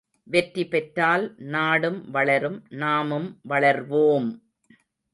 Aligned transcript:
வெற்றி 0.27 0.63
பெற்றால் 0.67 1.25
நாடும் 1.49 2.09
வளரும் 2.09 2.59
நாமும் 2.75 3.29
வளர்வோம்! 3.43 4.29